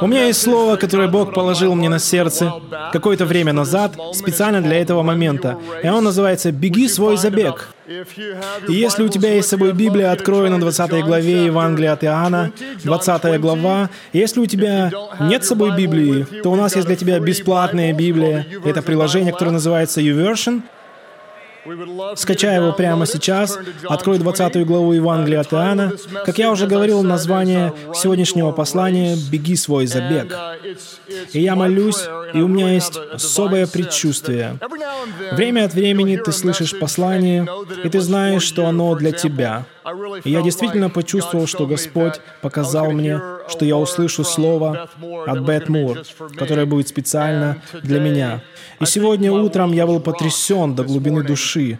[0.00, 2.52] У меня есть слово, которое Бог положил мне на сердце
[2.92, 5.58] какое-то время назад, специально для этого момента.
[5.82, 7.68] И оно называется «Беги свой забег».
[8.68, 12.52] И если у тебя есть с собой Библия, открой на 20 главе Евангелия от Иоанна,
[12.84, 13.90] 20 глава.
[14.12, 14.90] Если у тебя
[15.20, 18.46] нет с собой Библии, то у нас есть для тебя бесплатная Библия.
[18.64, 20.62] Это приложение, которое называется YouVersion.
[22.16, 23.58] Скачай его прямо сейчас,
[23.88, 25.92] открой 20 главу Евангелия от Иоанна.
[26.24, 30.34] Как я уже говорил, название сегодняшнего послания «Беги свой забег».
[31.32, 34.58] И я молюсь, и у меня есть особое предчувствие.
[35.32, 37.46] Время от времени ты слышишь послание,
[37.84, 39.64] и ты знаешь, что оно для тебя.
[40.24, 43.20] И я действительно почувствовал, что Господь показал мне,
[43.52, 44.88] что я услышу слово
[45.26, 45.98] от Бет Мур,
[46.36, 48.40] которое будет специально для меня.
[48.80, 51.78] И сегодня утром я был потрясен до глубины души,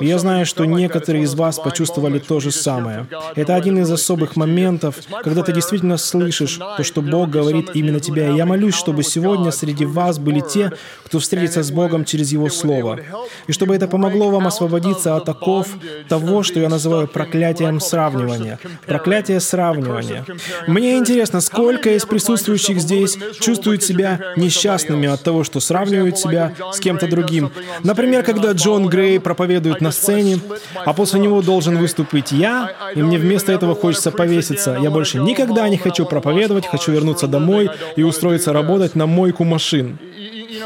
[0.00, 3.06] и я знаю, что некоторые из вас почувствовали то же самое.
[3.36, 8.30] Это один из особых моментов, когда ты действительно слышишь то, что Бог говорит именно тебя.
[8.30, 10.72] И я молюсь, чтобы сегодня среди вас были те,
[11.04, 13.00] кто встретится с Богом через Его Слово.
[13.46, 15.68] И чтобы это помогло вам освободиться от оков
[16.08, 18.58] того, что я называю проклятием сравнивания.
[18.86, 20.24] Проклятие сравнивания.
[20.66, 26.80] Мне интересно, сколько из присутствующих здесь чувствуют себя несчастными от того, что сравнивают себя с
[26.80, 27.50] кем-то другим.
[27.82, 30.38] Например, когда Джон Грей проповедует проповедует на сцене,
[30.84, 34.78] а после него должен выступить я, и мне вместо этого хочется повеситься.
[34.80, 39.98] Я больше никогда не хочу проповедовать, хочу вернуться домой и устроиться работать на мойку машин.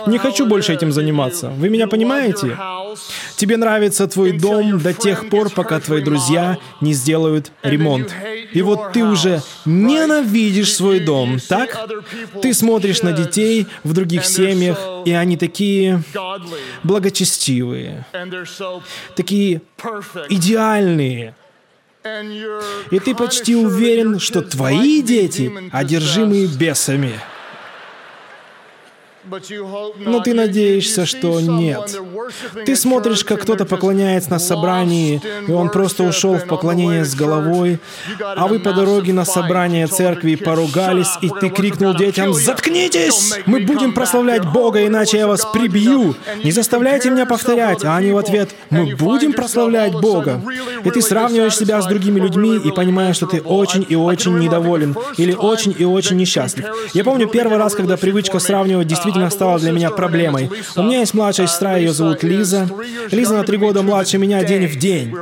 [0.06, 1.48] Не хочу больше этим заниматься.
[1.48, 2.56] Вы меня понимаете?
[3.36, 8.14] Тебе нравится твой дом до тех пор, пока твои друзья не сделают ремонт.
[8.52, 11.88] И вот ты уже ненавидишь свой дом, так?
[12.42, 16.02] Ты смотришь на детей в других семьях, и они такие
[16.82, 18.06] благочестивые,
[19.14, 19.62] такие
[20.28, 21.34] идеальные.
[22.90, 27.20] И ты почти уверен, что твои дети одержимы бесами.
[29.98, 31.98] Но ты надеешься, что нет.
[32.64, 37.78] Ты смотришь, как кто-то поклоняется на собрании, и он просто ушел в поклонение с головой,
[38.20, 43.34] а вы по дороге на собрание церкви поругались, и ты крикнул детям «Заткнитесь!
[43.46, 46.14] Мы будем прославлять Бога, иначе я вас прибью!
[46.42, 50.42] Не заставляйте меня повторять!» А они в ответ «Мы будем прославлять Бога!»
[50.84, 54.96] И ты сравниваешь себя с другими людьми и понимаешь, что ты очень и очень недоволен
[55.16, 56.66] или очень и очень несчастлив.
[56.94, 60.50] Я помню первый раз, когда привычка сравнивать действительно действительно стала для меня проблемой.
[60.76, 62.68] У меня есть младшая сестра, ее зовут Лиза.
[63.10, 65.14] Лиза на три года младше меня день в день.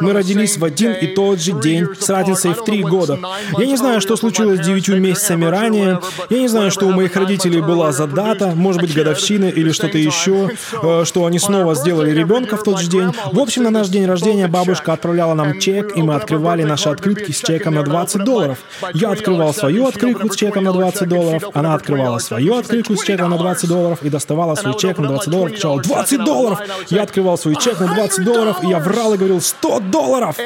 [0.00, 3.18] Мы родились в один и тот же день с разницей в три года.
[3.58, 6.00] Я не знаю, что случилось девятью месяцами ранее.
[6.30, 9.98] Я не знаю, что у моих родителей была за дата, может быть, годовщина или что-то
[9.98, 10.50] еще,
[10.82, 13.10] э, что они снова сделали ребенка в тот же день.
[13.32, 17.32] В общем, на наш день рождения бабушка отправляла нам чек, и мы открывали наши открытки
[17.32, 18.58] с чеком на 20 долларов.
[18.94, 23.30] Я открывал свою открытку с чеком на 20 долларов, она открывала свою открытку с чеком
[23.30, 27.38] на 20 долларов и доставала свой чек на 20 долларов, кричала «20 долларов!» Я открывал
[27.38, 30.36] свой чек на 20 долларов, и я врал и говорил «100 долларов!»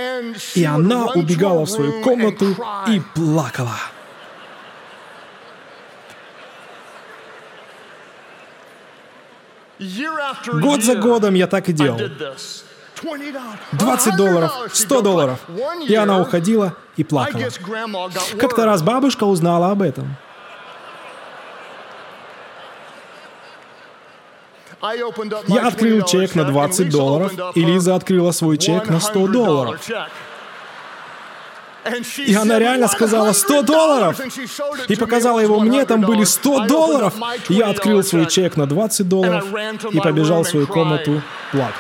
[0.55, 2.57] И она убегала в свою комнату
[2.89, 3.77] и плакала.
[10.53, 12.01] Год за годом я так и делал.
[13.73, 15.39] 20 долларов, 100 долларов.
[15.87, 17.45] И она уходила и плакала.
[18.39, 20.17] Как-то раз бабушка узнала об этом.
[25.49, 29.81] Я открыл чек на 20 долларов, и Лиза открыла свой чек на 100 долларов.
[32.19, 34.21] И она реально сказала 100 долларов.
[34.89, 37.15] И показала его мне, там были 100 долларов.
[37.49, 39.45] Я открыл свой чек на 20 долларов
[39.91, 41.75] и побежал в свою комнату плакать.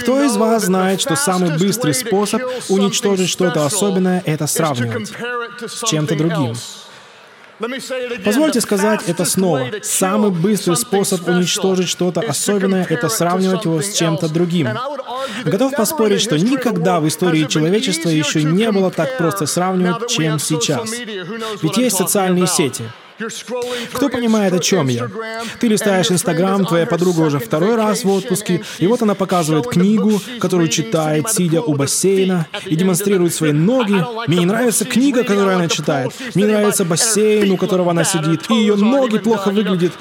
[0.00, 5.12] Кто из вас знает, что самый быстрый способ уничтожить что-то особенное— это сравнивать
[5.66, 6.54] с чем-то другим?
[8.24, 9.70] Позвольте сказать это снова.
[9.82, 14.68] Самый быстрый способ уничтожить что-то особенное— это сравнивать его с чем-то другим.
[15.44, 20.90] Готов поспорить, что никогда в истории человечества еще не было так просто сравнивать, чем сейчас.
[21.62, 22.84] Ведь есть социальные сети—
[23.92, 25.08] кто понимает, о чем я?
[25.60, 30.20] Ты листаешь Инстаграм, твоя подруга уже второй раз в отпуске, и вот она показывает книгу,
[30.40, 34.04] которую читает, сидя у бассейна, и демонстрирует свои ноги.
[34.26, 36.12] Мне не нравится книга, которую она читает.
[36.34, 39.92] Мне нравится бассейн, у которого она сидит, и ее ноги плохо выглядят.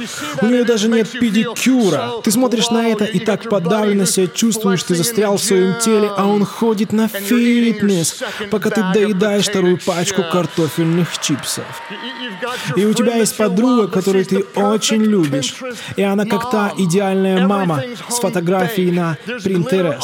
[0.42, 2.14] У нее даже нет педикюра.
[2.24, 6.26] Ты смотришь на это и так подавленно себя чувствуешь, ты застрял в своем теле, а
[6.26, 11.66] он ходит на фитнес, пока ты доедаешь вторую пачку картофельных чипсов.
[12.76, 15.56] И у тебя тебя есть подруга, которую ты очень любишь,
[15.96, 20.02] и она как та идеальная мама с фотографией на Pinterest.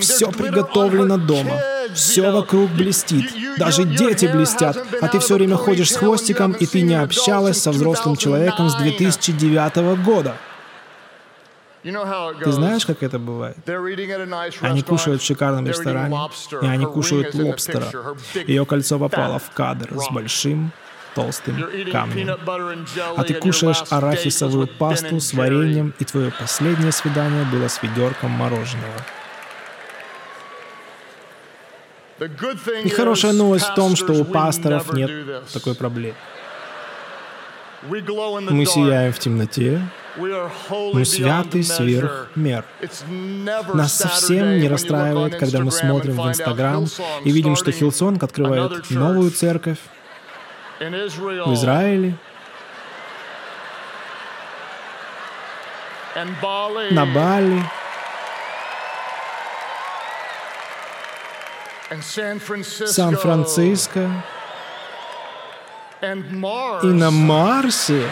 [0.00, 1.58] Все приготовлено дома.
[1.94, 3.30] Все вокруг блестит.
[3.58, 4.76] Даже дети блестят.
[5.00, 8.74] А ты все время ходишь с хвостиком, и ты не общалась со взрослым человеком с
[8.74, 10.34] 2009 года.
[11.82, 13.56] Ты знаешь, как это бывает?
[14.60, 16.18] Они кушают в шикарном ресторане,
[16.62, 17.86] и они кушают лобстера.
[18.46, 20.72] Ее кольцо попало в кадр с большим
[21.14, 21.56] толстым
[21.90, 22.36] камнем.
[23.16, 29.04] А ты кушаешь арахисовую пасту с вареньем, и твое последнее свидание было с ведерком мороженого.
[32.84, 35.10] И хорошая новость в том, что у пасторов нет
[35.52, 36.14] такой проблемы.
[37.82, 39.82] Мы сияем в темноте,
[40.16, 42.64] мы святы сверх мер.
[43.74, 46.86] Нас совсем не расстраивает, когда мы смотрим в Инстаграм
[47.24, 49.78] и видим, что Hillsong открывает новую церковь
[51.46, 52.14] в Израиле,
[56.94, 57.62] на Бали,
[62.02, 64.10] Сан-Франциско
[66.82, 68.10] и на Марсе.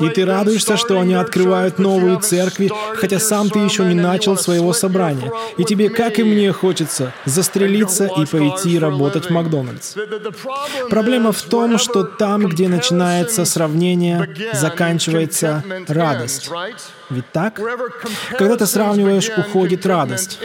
[0.00, 4.72] И ты радуешься, что они открывают новые церкви, хотя сам ты еще не начал своего
[4.72, 5.30] собрания.
[5.56, 9.94] И тебе, как и мне, хочется застрелиться и пойти работать в Макдональдс.
[10.90, 16.50] Проблема в том, что там, где начинается сравнение, заканчивается радость.
[17.10, 17.60] Ведь так?
[18.38, 20.38] Когда ты сравниваешь, уходит радость.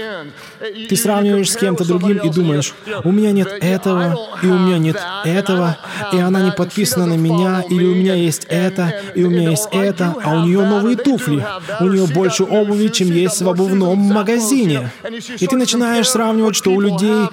[0.90, 2.74] Ты сравниваешь с кем-то другим и думаешь,
[3.04, 5.78] у меня нет этого, и у меня нет этого,
[6.14, 9.68] и она не подписана на меня, или у меня есть это, и у меня есть
[9.72, 11.46] это, а у нее новые туфли,
[11.80, 14.92] у нее больше обуви, чем есть в обувном магазине.
[15.40, 17.28] И ты начинаешь сравнивать, что у людей...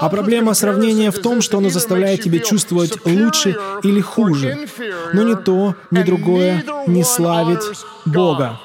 [0.00, 4.68] А проблема сравнения в том, что оно заставляет тебя чувствовать лучше или хуже.
[5.12, 7.60] Но ни то, ни другое не славит
[8.04, 8.60] Бога.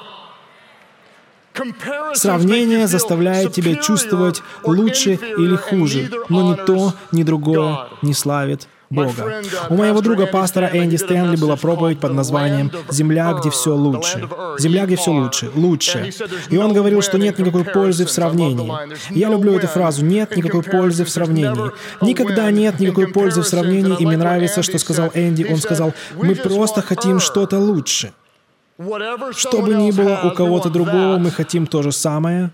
[2.14, 9.42] Сравнение заставляет тебя чувствовать лучше или хуже, но ни то, ни другое не славит Бога.
[9.68, 14.28] У моего друга пастора Энди Стэнли была проповедь под названием «Земля, где все лучше».
[14.58, 15.50] Земля, где все лучше.
[15.54, 16.12] Лучше.
[16.50, 18.72] И он говорил, что нет никакой пользы в сравнении.
[19.10, 21.72] Я люблю эту фразу «нет никакой пользы в сравнении».
[22.00, 25.46] Никогда нет никакой пользы в сравнении, и мне нравится, что сказал Энди.
[25.50, 28.12] Он сказал «мы просто хотим что-то лучше».
[29.32, 32.50] Что бы ни было у кого-то другого, мы хотим то же самое,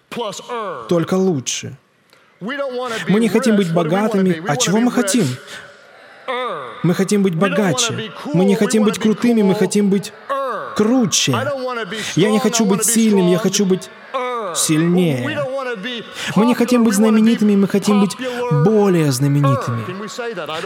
[0.88, 1.76] только лучше.
[2.40, 4.42] Мы не хотим быть богатыми.
[4.48, 5.26] А чего мы хотим?
[6.82, 8.12] Мы хотим быть богаче.
[8.32, 10.12] Мы не хотим быть крутыми, мы хотим быть
[10.76, 11.36] круче.
[12.16, 13.90] Я не хочу быть сильным, я хочу быть
[14.54, 15.46] сильнее.
[16.36, 18.16] Мы не хотим быть знаменитыми, мы хотим быть
[18.64, 19.84] более знаменитыми.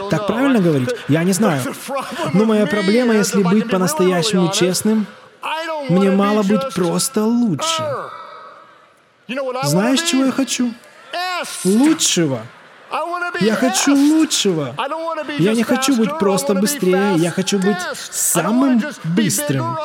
[0.09, 0.89] Так правильно говорить?
[1.07, 1.61] Я не знаю.
[2.33, 5.05] Но моя проблема, если быть по-настоящему честным,
[5.89, 7.83] мне мало быть просто лучше.
[9.63, 10.73] Знаешь, чего я хочу?
[11.63, 12.41] Лучшего.
[13.41, 14.75] Я хочу лучшего.
[15.39, 17.77] Я не хочу быть просто быстрее, я хочу быть
[18.09, 19.77] самым быстрым.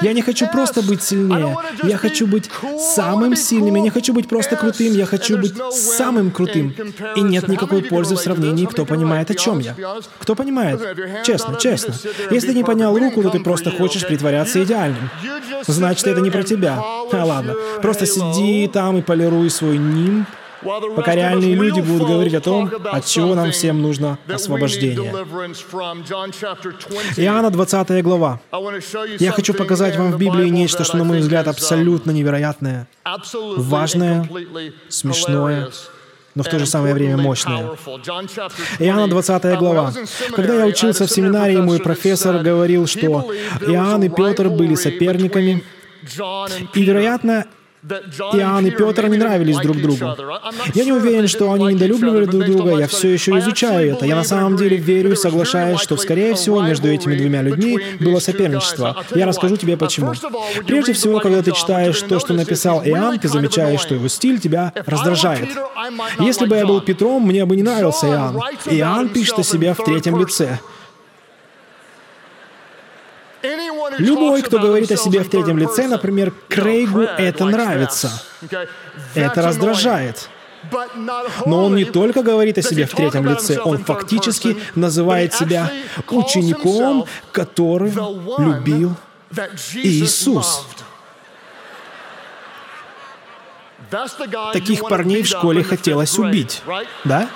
[0.00, 2.50] Я не хочу просто быть сильнее, я хочу быть
[2.94, 3.74] самым сильным.
[3.74, 6.74] Я не хочу быть просто крутым, я хочу быть самым крутым.
[7.16, 9.74] И нет никакой пользы в сравнении, кто понимает, о чем я.
[10.18, 10.80] Кто понимает?
[11.24, 11.94] Честно, честно.
[12.30, 15.10] Если ты не поднял руку, то ты просто хочешь притворяться идеальным.
[15.66, 16.78] Значит, это не про тебя.
[17.12, 20.26] А ладно, просто сиди там и полируй свой ним,
[20.96, 25.12] пока реальные люди будут говорить о том, от чего нам всем нужно освобождение.
[27.16, 28.40] Иоанна 20 глава.
[29.18, 32.88] Я хочу показать вам в Библии нечто, что, на мой взгляд, абсолютно невероятное,
[33.56, 34.28] важное,
[34.88, 35.68] смешное,
[36.34, 37.70] но в то же самое время мощное.
[38.78, 39.92] Иоанна 20 глава.
[40.34, 43.32] Когда я учился в семинарии, мой профессор говорил, что
[43.66, 45.64] Иоанн и Петр были соперниками,
[46.74, 47.46] и, вероятно,
[47.84, 50.16] Иоанн и Петр не нравились друг другу.
[50.74, 54.04] Я не уверен, что они недолюбливали друг друга, я все еще изучаю это.
[54.04, 58.18] Я на самом деле верю и соглашаюсь, что, скорее всего, между этими двумя людьми было
[58.18, 58.96] соперничество.
[59.14, 60.12] Я расскажу тебе почему.
[60.66, 64.72] Прежде всего, когда ты читаешь то, что написал Иоанн, ты замечаешь, что его стиль тебя
[64.86, 65.48] раздражает.
[66.18, 68.36] Если бы я был Петром, мне бы не нравился Иоанн.
[68.66, 70.58] Иоанн пишет о себе в третьем лице.
[73.98, 78.22] Любой, кто говорит о себе в третьем лице, например, Крейгу это нравится.
[79.14, 80.28] Это раздражает.
[81.46, 85.70] Но он не только говорит о себе в третьем лице, он фактически называет себя
[86.10, 87.92] учеником, который
[88.38, 88.96] любил
[89.74, 90.66] Иисус.
[94.52, 96.62] Таких парней в школе хотелось убить,
[97.04, 97.28] да?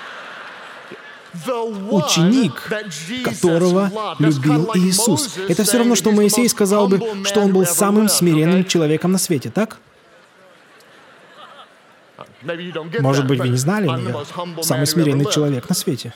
[1.91, 2.71] Ученик,
[3.25, 5.37] которого любил Иисус.
[5.49, 9.51] Это все равно, что Моисей сказал бы, что он был самым смиренным человеком на свете,
[9.51, 9.79] так?
[13.01, 14.15] Может быть, вы не знали меня?
[14.63, 16.13] Самый смиренный человек на свете.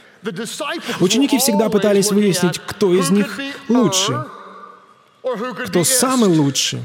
[1.01, 4.25] Ученики всегда пытались выяснить, кто из них лучше,
[5.67, 6.81] кто самый лучший,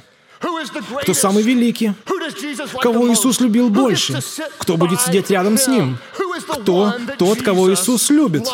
[1.01, 1.93] кто самый великий,
[2.81, 4.19] кого Иисус любил больше,
[4.57, 5.97] кто будет сидеть рядом с Ним,
[6.47, 8.47] кто тот, кого Иисус любит.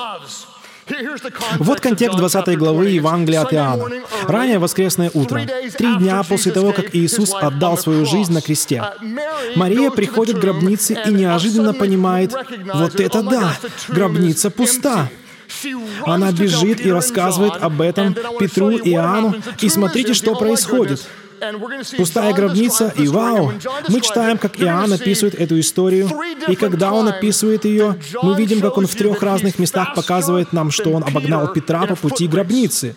[1.60, 3.86] Вот контекст 20 главы Евангелия от Иоанна.
[4.27, 5.41] Ранее воскресное утро,
[5.77, 8.84] три дня после того, как Иисус отдал свою жизнь на кресте.
[9.56, 12.34] Мария приходит к гробнице и неожиданно понимает,
[12.74, 13.53] вот это да,
[13.89, 15.10] гробница пуста.
[16.06, 21.06] Она бежит и рассказывает об этом Петру и Иоанну, и смотрите, что происходит.
[21.98, 23.51] Пустая гробница, и вау!
[23.89, 26.10] Мы читаем, как Иоанн описывает эту историю,
[26.48, 30.72] и когда он описывает ее, мы видим, как он в трех разных местах показывает нам,
[30.72, 32.96] что он обогнал Петра по пути гробницы.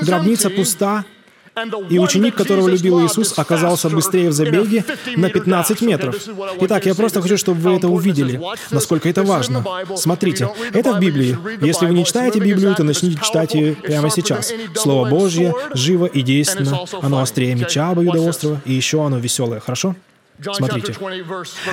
[0.00, 1.04] Гробница пуста,
[1.88, 4.84] и ученик, которого любил Иисус, оказался быстрее в забеге
[5.16, 6.16] на 15 метров.
[6.60, 9.64] Итак, я просто хочу, чтобы вы это увидели, насколько это важно.
[9.96, 11.38] Смотрите, это в Библии.
[11.60, 14.52] Если вы не читаете Библию, то начните читать ее прямо сейчас.
[14.74, 16.80] Слово Божье живо и действенно.
[17.00, 19.94] Оно острее меча обоюдоострого, и еще оно веселое, хорошо?
[20.42, 20.92] Смотрите.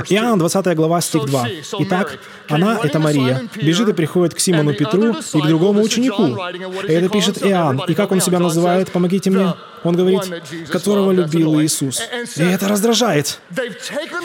[0.09, 1.47] Иоанна 20 глава, стих 2.
[1.79, 6.37] Итак, она, это Мария, бежит и приходит к Симону Петру и к другому ученику.
[6.87, 7.83] И это пишет Иоанн.
[7.87, 8.91] И как он себя называет?
[8.91, 9.53] Помогите мне.
[9.83, 10.21] Он говорит,
[10.69, 12.01] которого любил Иисус.
[12.37, 13.39] И это раздражает.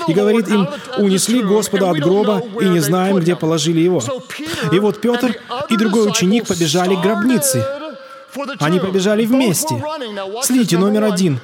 [0.07, 4.02] И говорит им, унесли Господа от гроба и не знаем, где положили его.
[4.71, 5.35] И вот Петр
[5.71, 7.66] и другой ученик побежали к гробнице.
[8.61, 9.83] Они побежали вместе.
[10.43, 11.40] Следите, номер один.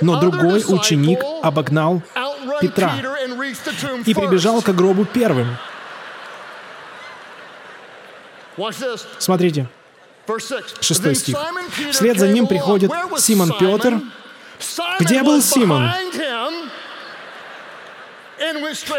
[0.00, 2.02] Но другой ученик обогнал
[2.60, 2.94] Петра
[4.06, 5.56] и прибежал к гробу первым.
[9.18, 9.66] Смотрите,
[10.80, 11.36] шестой стих.
[11.90, 14.00] Вслед за ним приходит Симон Петр.
[14.98, 15.90] Где был Симон?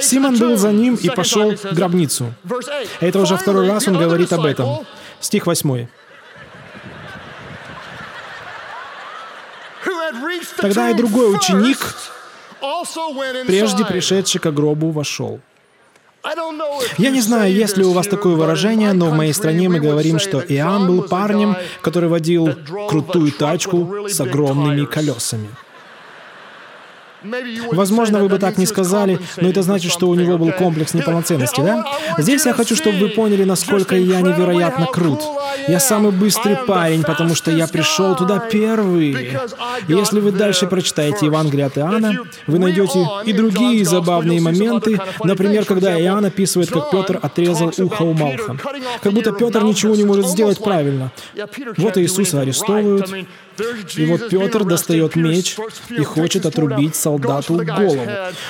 [0.02, 2.34] Симон был за ним и пошел в гробницу.
[3.00, 4.86] Это уже второй раз он говорит об этом.
[5.20, 5.90] Стих восьмой.
[10.58, 11.96] Тогда и другой ученик,
[13.48, 15.40] прежде пришедший к гробу, вошел.
[16.98, 20.20] Я не знаю, есть ли у вас такое выражение, но в моей стране мы говорим,
[20.20, 22.54] что Иоанн был парнем, который водил
[22.90, 25.50] крутую тачку с огромными колесами.
[27.72, 31.62] Возможно, вы бы так не сказали, но это значит, что у него был комплекс неполноценности,
[31.62, 31.86] да?
[32.18, 35.22] Здесь я хочу, чтобы вы поняли, насколько я невероятно крут.
[35.68, 39.38] Я самый быстрый парень, потому что я пришел туда первый.
[39.88, 42.14] Если вы дальше прочитаете Евангелие от Иоанна,
[42.48, 48.14] вы найдете и другие забавные моменты, например, когда Иоанн описывает, как Петр отрезал ухо у
[48.14, 48.58] Малха.
[49.02, 51.12] Как будто Петр ничего не может сделать правильно.
[51.78, 53.10] Вот Иисуса арестовывают,
[53.96, 55.58] и вот Петр достает меч
[55.90, 58.02] и хочет отрубить солдату голову.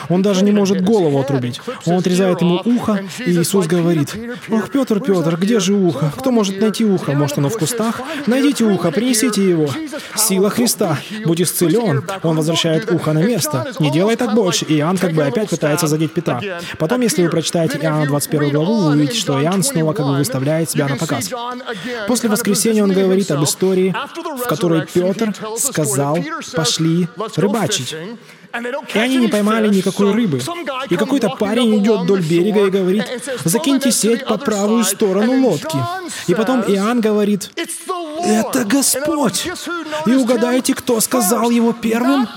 [0.10, 1.62] Он даже не может голову отрубить.
[1.86, 4.16] Он отрезает ему ухо, и Иисус говорит,
[4.50, 6.12] «Ох, Петр, Петр, где же ухо?
[6.18, 7.14] Кто может найти ухо?
[7.14, 8.02] Может, оно в кустах?
[8.28, 9.70] Найдите ухо, принесите его.
[10.16, 11.00] Сила Христа.
[11.26, 12.04] Будь исцелен».
[12.24, 13.68] Он возвращает ухо на место.
[13.80, 14.66] «Не делай так больше».
[14.66, 16.42] Иоанн как бы опять пытается задеть Петра.
[16.78, 20.70] Потом, если вы прочитаете Иоанна 21 главу, вы увидите, что Иоанн снова как бы выставляет
[20.70, 21.30] себя на показ.
[22.08, 23.96] После воскресения он говорит об истории,
[24.38, 26.18] в которой Петр сказал,
[26.54, 27.96] пошли рыбачить.
[28.94, 30.42] И они не поймали никакой рыбы.
[30.90, 33.06] И какой-то парень идет вдоль берега и говорит,
[33.46, 35.78] закиньте сеть по правую сторону лодки.
[36.28, 39.48] И потом Иоанн говорит, это Господь.
[40.06, 42.28] И угадайте, кто сказал его первым?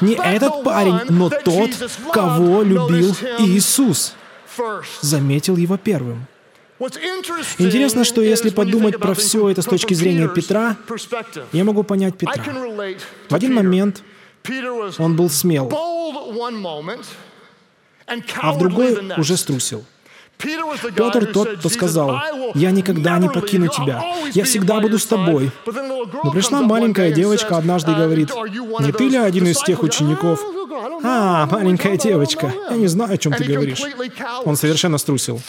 [0.00, 1.70] Не этот парень, но тот,
[2.12, 4.14] кого любил Иисус.
[5.00, 6.26] Заметил его первым.
[7.58, 10.76] Интересно, что если подумать про все это с точки зрения Петра,
[11.52, 12.42] я могу понять Петра.
[13.28, 14.02] В один момент
[14.98, 15.70] он был смел,
[18.40, 19.84] а в другой уже струсил.
[20.96, 22.18] Петр тот, кто сказал,
[22.54, 25.50] «Я никогда не покину тебя, я всегда буду с тобой».
[25.66, 28.30] Но пришла маленькая девочка однажды и говорит,
[28.80, 30.42] «Не ты ли один из тех учеников,
[31.02, 33.82] «А, маленькая девочка, я не знаю, о чем ты говоришь».
[34.44, 35.40] Он совершенно струсил.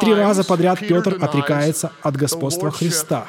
[0.00, 3.26] Три раза подряд Петр отрекается от господства Христа.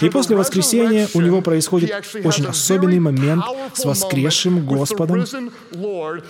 [0.00, 1.92] И после воскресения у него происходит
[2.24, 5.26] очень особенный момент с воскресшим Господом
[5.72, 6.22] в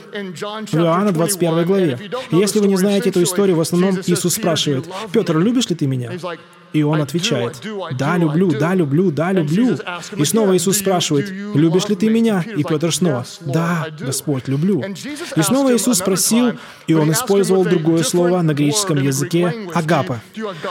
[0.72, 2.10] Иоанна 21 главе.
[2.30, 6.10] Если вы не знаете эту историю, в основном Иисус спрашивает, «Петр, любишь ли ты меня?»
[6.72, 7.60] И он отвечает,
[7.98, 9.78] «Да, люблю, да, люблю, да, люблю».
[10.16, 14.82] И снова Иисус спрашивает, «Любишь ли ты меня?» И Петр снова, «Да, Господь, люблю».
[15.36, 16.52] И снова Иисус спросил,
[16.86, 20.20] и он использовал другое слово на греческом языке «агапа»,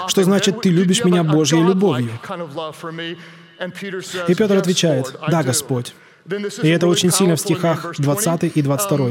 [0.08, 2.12] что значит «ты любишь меня Божьей любовью».
[4.28, 5.94] И Петр отвечает, «Да, Господь».
[6.62, 9.10] И это очень сильно в стихах 20 и 22.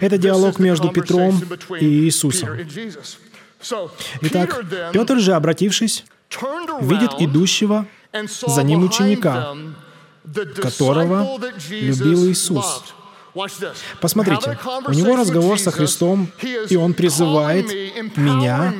[0.00, 1.40] Это диалог между Петром
[1.80, 2.50] и Иисусом.
[4.22, 6.04] Итак, Петр же, обратившись,
[6.80, 7.86] видит идущего
[8.46, 9.54] за ним ученика,
[10.62, 11.38] которого
[11.70, 12.84] любил Иисус.
[14.00, 16.28] Посмотрите, у него разговор со Христом,
[16.68, 17.66] и он призывает
[18.16, 18.74] меня,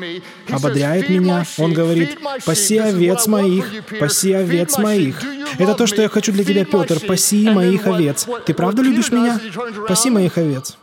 [0.51, 1.45] ободряет меня.
[1.59, 3.67] Он говорит, «Паси овец моих,
[4.01, 5.23] паси овец моих».
[5.59, 8.27] Это то, что я хочу для тебя, Петр, «Паси моих овец».
[8.47, 9.41] Ты правда любишь меня?
[9.87, 10.77] Паси моих овец.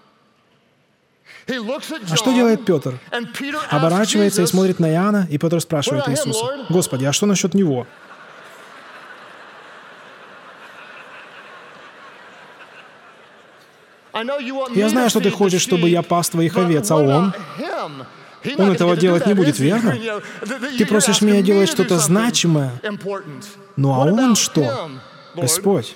[1.47, 2.99] А что делает Петр?
[3.69, 7.87] Оборачивается и смотрит на Иоанна, и Петр спрашивает Иисуса, «Господи, а что насчет него?»
[14.73, 17.33] Я знаю, что ты хочешь, чтобы я пас твоих овец, а он?
[18.57, 19.95] Он этого делать не будет, верно?
[20.77, 22.71] Ты просишь меня делать что-то значимое.
[23.75, 24.89] Ну а он что?
[25.35, 25.95] Господь.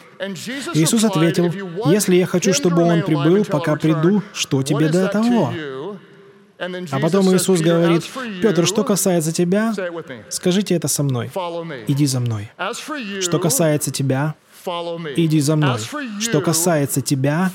[0.74, 1.52] Иисус ответил,
[1.86, 5.54] «Если я хочу, чтобы Он прибыл, пока приду, что тебе до того?»
[6.92, 8.04] А потом Иисус говорит,
[8.42, 9.74] «Петр, что касается тебя,
[10.30, 11.32] скажите это со мной.
[11.88, 12.52] Иди за мной.
[13.22, 14.36] Что касается тебя,
[15.16, 15.80] иди за мной.
[16.20, 17.52] Что касается тебя,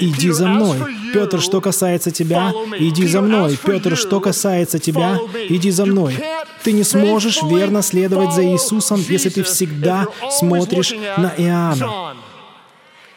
[0.00, 0.78] иди за мной.
[1.12, 3.58] Петр, что касается тебя, иди за мной.
[3.62, 5.18] Петр, что касается тебя,
[5.48, 6.16] иди за мной.
[6.62, 12.16] Ты не сможешь верно следовать за Иисусом, если ты всегда смотришь на Иоанна.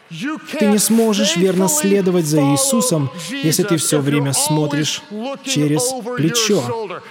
[0.10, 5.02] Ты не сможешь верно следовать за Иисусом, если ты все время смотришь
[5.44, 5.84] через
[6.16, 7.02] плечо.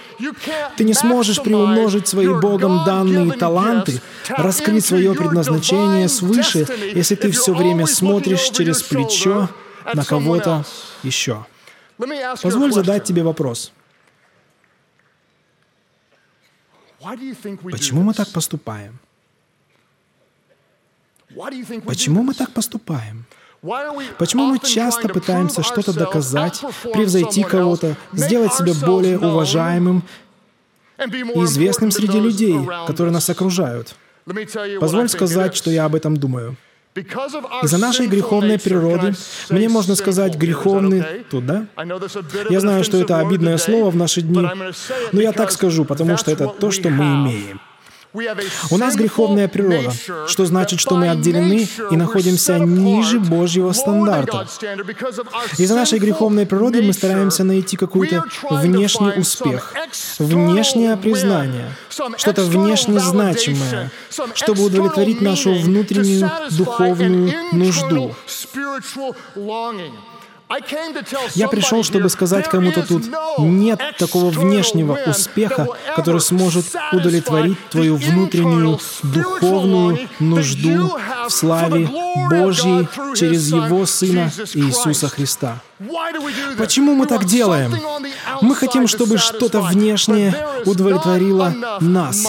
[0.75, 7.53] Ты не сможешь приумножить свои Богом данные таланты, раскрыть свое предназначение свыше, если ты все
[7.53, 9.49] время смотришь через плечо
[9.93, 10.65] на кого-то
[11.03, 11.45] еще.
[12.41, 13.71] Позволь задать тебе вопрос.
[17.71, 18.99] Почему мы так поступаем?
[21.85, 23.25] Почему мы так поступаем?
[24.17, 26.61] Почему мы часто пытаемся что-то доказать,
[26.93, 30.03] превзойти кого-то, сделать себя более уважаемым
[30.99, 33.95] и известным среди людей, которые нас окружают?
[34.79, 36.55] Позволь сказать, что я об этом думаю.
[37.63, 39.13] Из-за нашей греховной природы,
[39.49, 41.67] мне можно сказать греховный тут, да?
[42.49, 44.47] Я знаю, что это обидное слово в наши дни,
[45.11, 47.61] но я так скажу, потому что это то, что мы имеем.
[48.71, 49.91] У нас греховная природа,
[50.27, 54.47] что значит, что мы отделены и находимся ниже Божьего стандарта.
[55.57, 59.73] Из-за нашей греховной природы мы стараемся найти какой-то внешний успех,
[60.19, 61.75] внешнее признание,
[62.17, 63.91] что-то внешне значимое,
[64.33, 68.15] чтобы удовлетворить нашу внутреннюю духовную нужду.
[71.35, 73.03] Я пришел, чтобы сказать кому-то тут,
[73.39, 81.89] нет такого внешнего успеха, который сможет удовлетворить твою внутреннюю духовную нужду в славе
[82.29, 85.61] Божьей через Его Сына Иисуса Христа.
[86.57, 87.75] Почему мы так делаем?
[88.41, 90.35] Мы хотим, чтобы что-то внешнее
[90.65, 92.25] удовлетворило нас.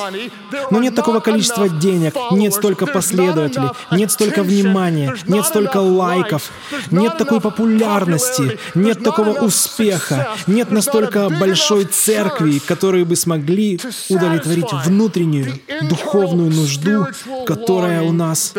[0.71, 6.51] Но нет такого количества денег, нет столько последователей, нет столько внимания, нет столько лайков,
[6.91, 13.81] нет такой популярности, нет такого успеха, нет настолько большой церкви, которые бы смогли
[14.11, 15.59] удовлетворить внутреннюю
[15.89, 17.07] духовную нужду,
[17.47, 18.53] которая у нас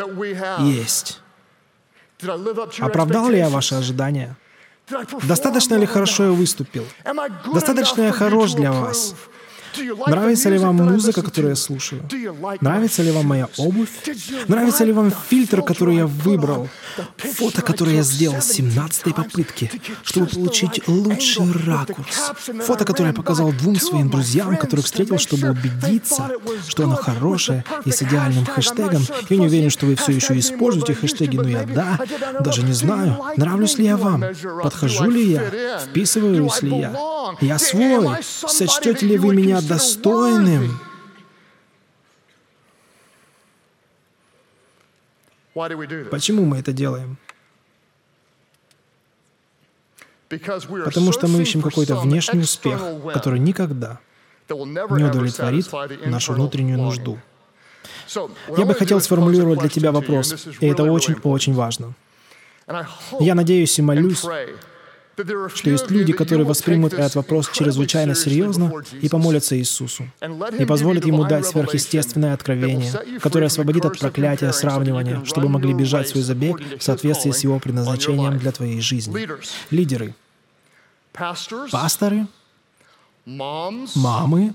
[0.62, 1.20] есть.
[2.80, 4.36] Оправдал ли я ваши ожидания?
[5.24, 6.86] Достаточно ли хорошо я выступил?
[7.54, 9.16] Достаточно я хорош для вас?
[10.08, 12.04] Нравится ли вам музыка, которую я слушаю?
[12.62, 13.90] Нравится ли вам моя обувь?
[14.48, 16.70] Нравится ли вам фильтр, который я выбрал?
[17.18, 19.72] Фото, которое я сделал с 17-й попытки,
[20.04, 22.32] чтобы получить лучший ракурс.
[22.66, 26.30] Фото, которое я показал двум своим друзьям, которых встретил, чтобы убедиться,
[26.68, 29.04] что оно хорошее и с идеальным хэштегом.
[29.30, 32.00] Я не уверен, что вы все еще используете хэштеги, но я да,
[32.40, 34.24] даже не знаю, нравлюсь ли я вам,
[34.64, 36.96] подхожу ли я, вписываюсь ли я.
[37.42, 38.08] Я свой.
[38.24, 40.80] Сочтете ли вы меня достойным.
[46.10, 47.18] Почему мы это делаем?
[50.30, 52.82] Потому что мы ищем какой-то внешний успех,
[53.14, 54.00] который никогда
[54.48, 55.68] не удовлетворит
[56.06, 57.20] нашу внутреннюю нужду.
[58.58, 61.94] Я бы хотел сформулировать для тебя вопрос, и это очень-очень важно.
[63.20, 64.24] Я надеюсь и молюсь,
[65.56, 70.08] что есть люди, которые воспримут этот вопрос чрезвычайно серьезно и помолятся Иисусу,
[70.58, 76.24] и позволят Ему дать сверхъестественное откровение, которое освободит от проклятия сравнивания, чтобы могли бежать свой
[76.24, 79.28] забег в соответствии с Его предназначением для твоей жизни.
[79.72, 80.14] Лидеры,
[81.72, 82.28] пасторы,
[83.26, 84.54] мамы,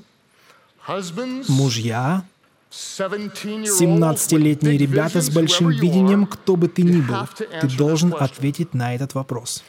[1.48, 2.22] мужья,
[2.70, 7.16] 17-летние ребята с большим видением, кто бы ты ни был,
[7.60, 9.62] ты должен ответить на этот вопрос.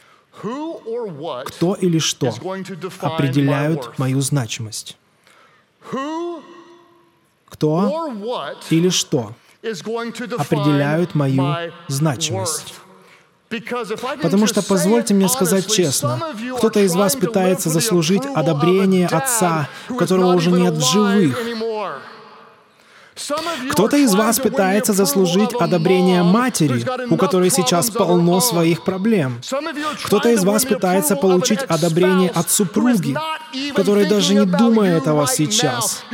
[1.46, 2.34] Кто или что
[3.00, 4.96] определяют мою значимость?
[7.48, 8.12] Кто
[8.70, 9.32] или что
[10.38, 12.74] определяют мою значимость?
[14.22, 16.20] Потому что, позвольте мне сказать честно,
[16.58, 19.68] кто-то из вас пытается заслужить одобрение Отца,
[19.98, 21.38] которого уже нет в живых,
[23.70, 29.40] кто-то из вас пытается заслужить одобрение матери, у которой сейчас полно своих проблем.
[30.04, 33.16] Кто-то из вас пытается получить одобрение от супруги,
[33.74, 36.04] которая даже не думает о вас сейчас.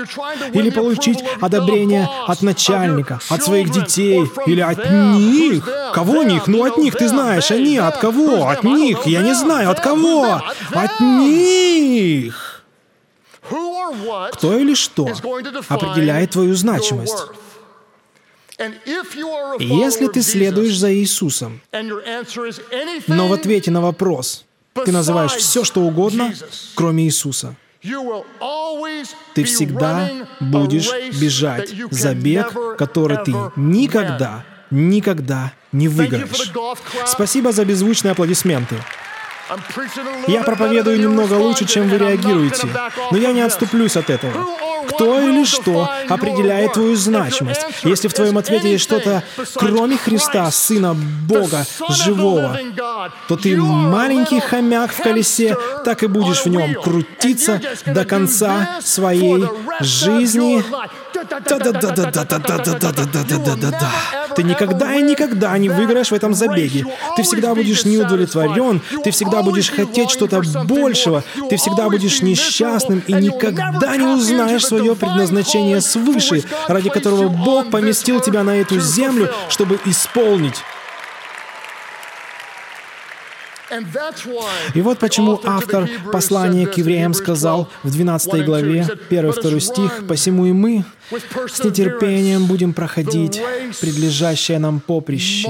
[0.53, 5.69] Или получить одобрение от начальника, от своих детей, или от них.
[5.95, 6.47] Кого них?
[6.47, 8.49] Ну, от них, ты знаешь, они от кого?
[8.49, 10.41] От них, я не знаю, от кого?
[10.71, 12.52] От них.
[13.43, 15.09] Кто или что
[15.69, 17.17] определяет твою значимость?
[19.59, 21.61] Если ты следуешь за Иисусом,
[23.09, 24.45] но в ответе на вопрос
[24.85, 26.33] ты называешь все, что угодно,
[26.75, 27.57] кроме Иисуса,
[29.35, 36.53] ты всегда будешь бежать забег, который ты никогда, никогда не выиграешь.
[37.07, 38.77] Спасибо за беззвучные аплодисменты.
[40.27, 42.69] Я проповедую немного лучше, чем вы реагируете,
[43.11, 44.47] но я не отступлюсь от этого.
[44.89, 47.61] Кто или что определяет твою значимость?
[47.83, 49.23] Если в твоем ответе есть что-то,
[49.55, 52.59] кроме Христа, Сына Бога Живого,
[53.29, 59.45] то ты маленький хомяк в колесе, так и будешь в нем крутиться до конца своей
[59.81, 60.65] жизни.
[61.31, 63.91] Да, да, да, да, да, да, да, да, да, да, да, да, да, да.
[64.35, 66.87] Ты никогда и никогда не выиграешь в этом забеге.
[67.17, 73.13] Ты всегда будешь неудовлетворен, ты всегда будешь хотеть что-то большего, ты всегда будешь несчастным и
[73.13, 79.79] никогда не узнаешь свое предназначение свыше, ради которого Бог поместил тебя на эту землю, чтобы
[79.85, 80.63] исполнить.
[84.75, 90.53] И вот почему автор послания к евреям сказал в 12 главе, 1-2 стих, «Посему и
[90.53, 90.85] мы
[91.49, 93.41] с нетерпением будем проходить
[93.81, 95.49] предлежащее нам поприще.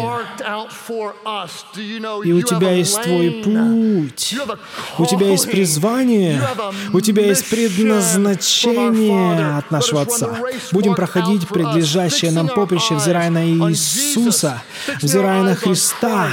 [2.25, 4.35] И у тебя есть твой путь,
[4.99, 6.43] у тебя есть призвание,
[6.93, 10.37] у тебя есть предназначение от нашего Отца.
[10.73, 14.63] Будем проходить предлежащее нам поприще, взирая на Иисуса,
[15.01, 16.29] взирая на Христа,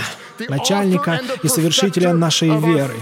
[0.47, 2.93] начальника и совершителя нашей веры.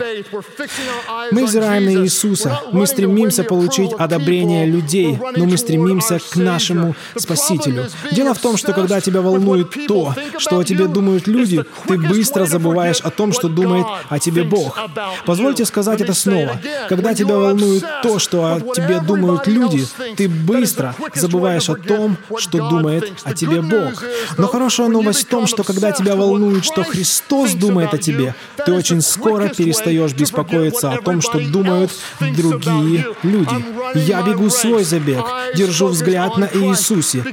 [1.32, 7.86] Мы взираем на Иисуса, мы стремимся получить одобрение людей, но мы стремимся к нашему Спасителю.
[8.12, 12.45] Дело в том, что когда тебя волнует то, что о тебе думают люди, ты быстро
[12.45, 14.78] забываешь о том, что думает о тебе Бог.
[15.26, 16.60] Позвольте сказать это снова.
[16.89, 22.69] Когда тебя волнует то, что о тебе думают люди, ты быстро забываешь о том, что
[22.69, 24.04] думает о тебе Бог.
[24.38, 28.34] Но хорошая новость в том, что когда тебя волнует, что Христос Христос думает о тебе,
[28.66, 33.66] ты очень скоро перестаешь беспокоиться о том, что думают другие люди.
[33.96, 37.24] Я бегу свой забег, держу взгляд на Иисусе.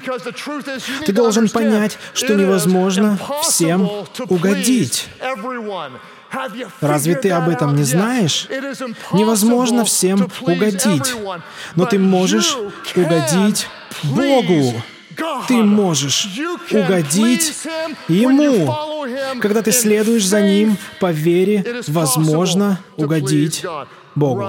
[1.07, 3.89] Ты должен понять, что невозможно всем
[4.29, 5.07] угодить.
[6.81, 8.49] Разве ты об этом не знаешь?
[9.13, 11.15] Невозможно всем угодить,
[11.77, 12.57] но ты можешь
[12.97, 13.69] угодить
[14.03, 14.83] Богу.
[15.47, 16.29] Ты можешь
[16.73, 17.53] угодить
[18.09, 18.94] Ему.
[19.41, 23.65] Когда ты следуешь за Ним по вере, возможно угодить
[24.15, 24.49] Богу.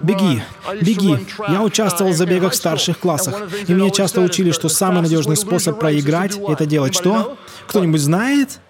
[0.00, 0.42] Беги,
[0.80, 1.26] беги.
[1.48, 5.78] Я участвовал в забегах в старших классах, и меня часто учили, что самый надежный способ
[5.78, 7.36] проиграть— это делать что?
[7.66, 8.60] Кто-нибудь знает?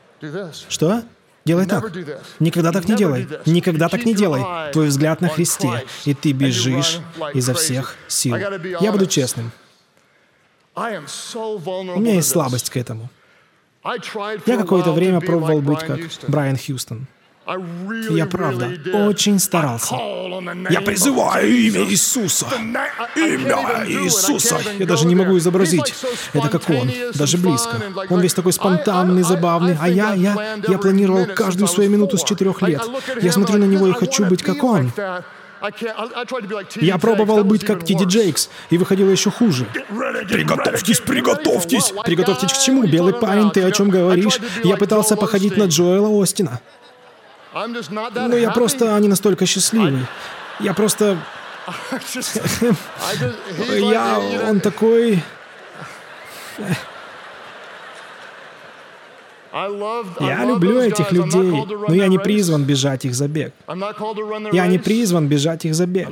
[0.69, 1.03] Что?
[1.45, 1.93] Делай так.
[2.39, 3.27] Никогда так не делай.
[3.47, 4.73] Никогда так не делай.
[4.73, 7.01] Твой взгляд на Христе, и ты бежишь
[7.35, 8.37] изо всех сил.
[8.81, 9.51] Я буду честным.
[10.75, 10.81] У
[12.01, 13.11] меня есть слабость к этому.
[14.47, 17.07] Я какое-то время пробовал быть как Брайан Хьюстон.
[18.11, 18.71] Я правда
[19.09, 19.97] очень старался.
[20.71, 22.47] Я призываю имя Иисуса.
[23.17, 24.59] Имя Иисуса.
[24.79, 25.95] Я даже не могу изобразить.
[26.33, 27.81] Это как он, даже близко.
[28.11, 29.77] Он весь такой спонтанный, забавный.
[29.81, 32.83] А я, я, я планировал каждую свою минуту с четырех лет.
[33.21, 34.93] Я смотрю на него и хочу быть как он.
[36.81, 39.67] Я пробовал быть как Тиди Джейкс, и выходило еще хуже.
[40.29, 41.93] Приготовьтесь, приготовьтесь!
[42.05, 42.85] Приготовьтесь к чему?
[42.87, 44.39] Белый парень, ты о чем говоришь?
[44.65, 46.61] Я пытался походить на Джоэла Остина.
[47.55, 50.07] Но я просто не настолько счастливый.
[50.61, 51.19] Я просто...
[53.69, 54.21] Я...
[54.49, 55.23] Он такой...
[59.53, 61.53] Я люблю этих людей,
[61.89, 63.53] но я не призван бежать их забег.
[64.53, 66.09] Я не призван бежать их забег.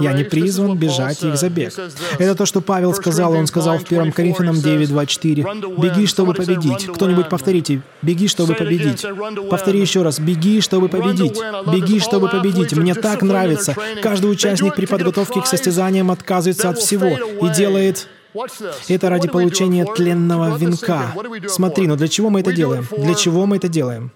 [0.00, 1.72] Я не призван бежать их забег.
[2.18, 5.80] Это то, что Павел сказал, он сказал в 1 Коринфянам 9.24.
[5.80, 6.86] «Беги, чтобы победить».
[6.86, 7.82] Кто-нибудь повторите.
[8.00, 9.04] «Беги, чтобы победить».
[9.50, 10.20] Повтори еще раз.
[10.20, 11.38] «Беги, чтобы победить».
[11.72, 12.72] «Беги, чтобы победить».
[12.74, 13.74] Мне так нравится.
[14.02, 18.08] Каждый участник при подготовке к состязаниям отказывается от всего и делает
[18.88, 21.14] это ради получения тленного венка.
[21.48, 22.86] Смотри, но для чего мы это делаем?
[22.96, 24.10] Для чего мы это делаем?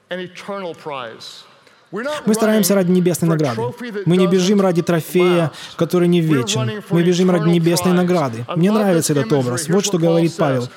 [1.93, 3.63] Мы стараемся ради небесной награды.
[4.07, 6.83] Мы не бежим ради трофея, который не вечен.
[6.91, 8.45] Мы бежим ради небесной награды.
[8.57, 9.69] Мне нравится этот образ.
[9.69, 10.69] Вот что говорит Павел.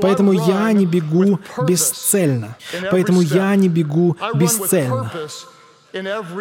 [0.00, 2.56] Поэтому я не бегу бесцельно.
[2.90, 5.10] Поэтому я не бегу бесцельно.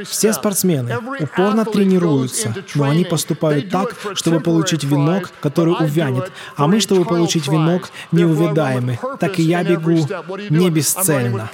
[0.05, 6.81] Все спортсмены упорно тренируются, но они поступают так, чтобы получить венок, который увянет, а мы,
[6.81, 8.99] чтобы получить венок, неувядаемый.
[9.19, 10.05] Так и я бегу
[10.49, 11.49] не бесцельно.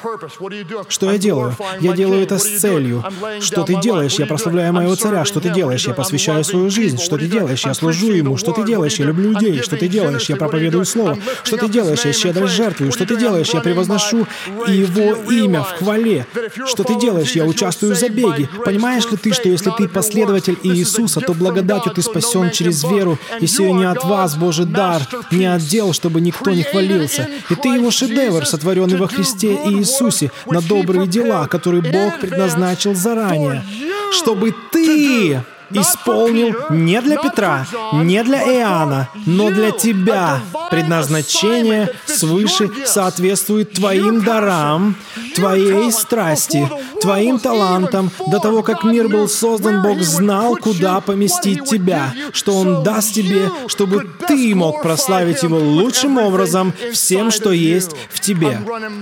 [0.88, 1.56] Что я делаю?
[1.82, 3.04] Я делаю это с целью.
[3.40, 4.16] Что ты делаешь?
[4.16, 5.24] Я прославляю моего царя.
[5.24, 5.88] Что ты делаешь?
[5.88, 6.98] Я посвящаю свою жизнь.
[6.98, 7.64] Что ты делаешь?
[7.64, 8.38] Я служу ему.
[8.38, 8.96] Что ты делаешь?
[8.96, 9.62] Я люблю людей.
[9.62, 10.30] Что ты делаешь?
[10.30, 11.18] Я проповедую слово.
[11.44, 12.06] Что ты делаешь?
[12.06, 12.92] Я щедро жертвую.
[12.92, 13.50] Что ты делаешь?
[13.54, 14.26] Я превозношу
[14.68, 16.26] его имя в хвале.
[16.66, 17.34] Что ты делаешь?
[17.34, 18.50] Я участвую участвую в забеге.
[18.66, 23.48] Понимаешь ли ты, что если ты последователь Иисуса, то благодатью ты спасен через веру, и
[23.48, 27.30] сие не от вас, Божий дар, не от дел, чтобы никто не хвалился.
[27.50, 33.64] И ты его шедевр, сотворенный во Христе Иисусе, на добрые дела, которые Бог предназначил заранее,
[34.12, 35.42] чтобы ты
[35.74, 40.42] исполнил не для Петра, не для Иоанна, но для тебя.
[40.70, 44.96] Предназначение свыше соответствует твоим дарам,
[45.36, 46.70] твоей страсти,
[47.02, 48.12] твоим талантам.
[48.32, 53.50] До того, как мир был создан, Бог знал, куда поместить тебя, что Он даст тебе,
[53.68, 58.60] чтобы ты мог прославить Его лучшим образом всем, что есть в тебе.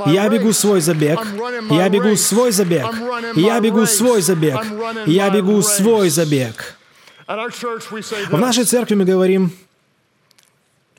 [0.07, 1.19] Я бегу свой забег,
[1.69, 2.87] я бегу свой забег,
[3.35, 4.65] я бегу свой забег,
[5.05, 6.60] я бегу свой забег.
[8.29, 9.51] В нашей церкви мы говорим,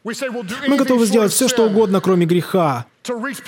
[0.05, 2.87] мы готовы сделать все, что угодно, кроме греха,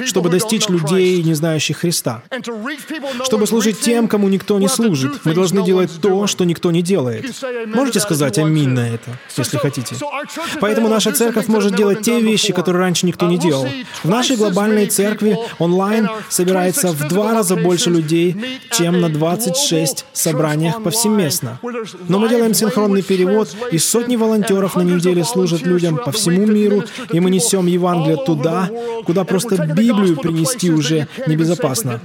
[0.05, 2.23] чтобы достичь людей, не знающих Христа,
[3.25, 5.25] чтобы служить тем, кому никто не служит.
[5.25, 7.25] Мы должны делать то, что никто не делает.
[7.67, 9.97] Можете сказать «Аминь» на это, если хотите.
[10.61, 13.67] Поэтому наша церковь может делать те вещи, которые раньше никто не делал.
[14.03, 18.37] В нашей глобальной церкви онлайн собирается в два раза больше людей,
[18.73, 21.61] чем на 26 собраниях повсеместно.
[22.09, 26.85] Но мы делаем синхронный перевод, и сотни волонтеров на неделе служат людям по всему миру,
[27.12, 28.69] и мы несем Евангелие туда,
[29.05, 32.00] куда просто просто Библию принести уже небезопасно.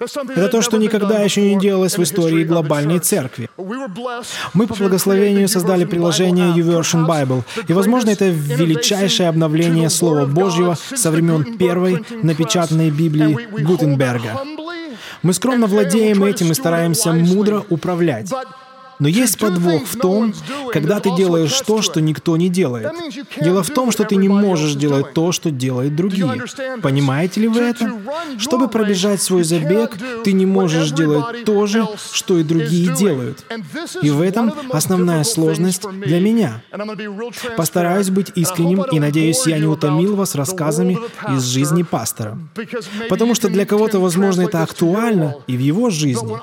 [0.00, 3.48] Это то, что никогда еще не делалось в истории глобальной церкви.
[4.54, 11.10] Мы по благословению создали приложение YouVersion Bible, и, возможно, это величайшее обновление Слова Божьего со
[11.10, 14.40] времен первой напечатанной Библии Гутенберга.
[15.22, 18.28] Мы скромно владеем этим и стараемся мудро управлять.
[19.02, 20.32] Но есть подвох в том,
[20.72, 22.92] когда ты делаешь то, что никто не делает.
[23.40, 26.44] Дело в том, что ты не можешь делать то, что делают другие.
[26.80, 27.92] Понимаете ли вы это?
[28.38, 33.44] Чтобы пробежать свой забег, ты не можешь делать то же, что и другие делают.
[34.02, 36.62] И в этом основная сложность для меня.
[37.56, 40.96] Постараюсь быть искренним и надеюсь, я не утомил вас рассказами
[41.28, 42.38] из жизни пастора.
[43.08, 46.38] Потому что для кого-то, возможно, это актуально и в его жизни.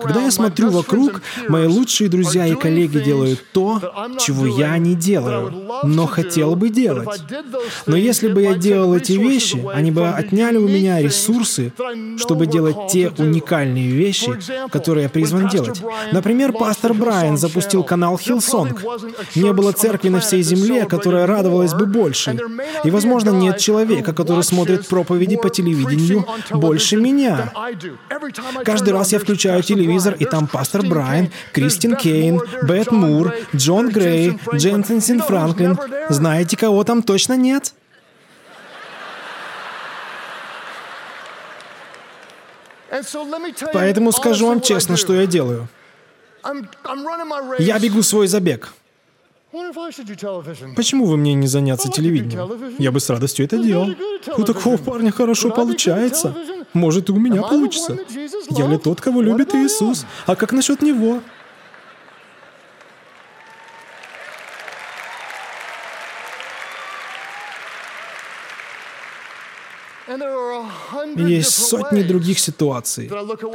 [0.00, 3.80] Когда я смотрю вокруг, мои лучшие лучшие друзья и коллеги делают то,
[4.18, 5.52] чего я не делаю,
[5.84, 7.08] но хотел бы делать.
[7.86, 11.72] Но если бы я делал эти вещи, они бы отняли у меня ресурсы,
[12.18, 14.32] чтобы делать те уникальные вещи,
[14.70, 15.80] которые я призван делать.
[16.12, 18.78] Например, пастор Брайан запустил канал Hillsong.
[19.34, 22.36] Не было церкви на всей земле, которая радовалась бы больше.
[22.84, 27.52] И, возможно, нет человека, который смотрит проповеди по телевидению больше меня.
[28.64, 31.28] Каждый раз я включаю телевизор, и там пастор Брайан,
[31.84, 35.78] Кристин Кейн, Бет Мур, Джон Грей, Дженсен Франклин.
[36.08, 37.74] Знаете, кого там точно нет?
[43.72, 45.68] Поэтому скажу вам честно, что я делаю.
[47.58, 48.72] Я бегу свой забег.
[50.74, 52.74] Почему вы мне не заняться телевидением?
[52.78, 53.90] Я бы с радостью это делал.
[54.36, 56.34] У такого парня хорошо получается.
[56.72, 57.98] Может, и у меня получится.
[58.50, 60.06] Я ли тот, кого любит Иисус?
[60.26, 61.20] А как насчет него?
[71.16, 73.10] Есть сотни других ситуаций,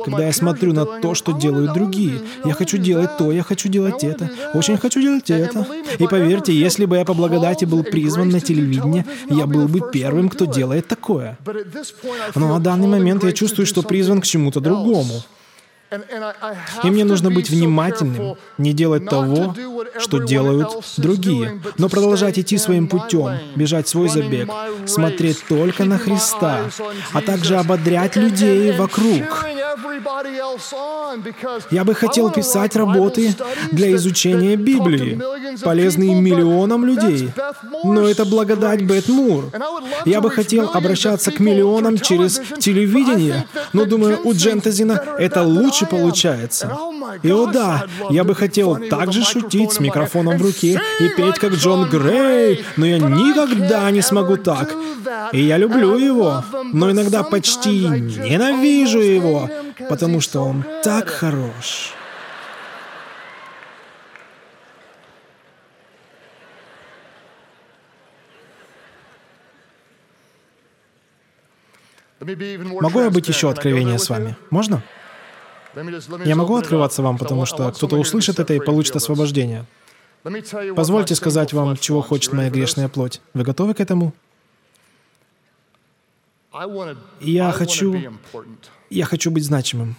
[0.06, 2.22] когда я смотрю на то, что делают другие.
[2.46, 5.66] Я хочу делать то, я хочу делать это, очень хочу делать это.
[5.98, 10.30] И поверьте, если бы я по благодати был призван на телевидение, я был бы первым,
[10.30, 11.38] кто делает такое.
[12.36, 15.24] Но на данный момент я чувствую, что призван к чему-то другому.
[16.84, 19.56] И мне нужно быть внимательным, не делать того,
[19.98, 24.50] что делают другие, но продолжать идти своим путем, бежать свой забег,
[24.86, 26.70] смотреть только на Христа,
[27.14, 29.46] а также ободрять людей вокруг.
[31.72, 33.36] Я бы хотел писать работы
[33.72, 35.20] для изучения Библии,
[35.64, 37.32] полезные миллионам людей.
[37.84, 39.46] Но это благодать Бет Мур.
[40.06, 46.76] Я бы хотел обращаться к миллионам через телевидение, но думаю, у Джентазина это лучше получается.
[47.24, 51.54] И о да, я бы хотел также шутить с микрофоном в руке и петь как
[51.54, 54.76] Джон Грей, но я никогда не смогу так.
[55.32, 56.44] И я люблю его,
[56.74, 59.50] но иногда почти ненавижу его,
[59.90, 61.94] потому что он так хорош.
[72.20, 74.36] Могу я быть еще откровеннее с вами?
[74.50, 74.84] Можно?
[76.26, 79.66] Я могу открываться вам, потому что кто-то услышит это и получит освобождение.
[80.76, 83.22] Позвольте сказать вам, чего хочет моя грешная плоть.
[83.34, 84.14] Вы готовы к этому?
[87.20, 87.96] Я хочу...
[88.90, 89.96] Я хочу быть значимым.